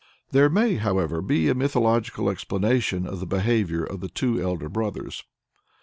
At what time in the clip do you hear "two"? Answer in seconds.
4.09-4.41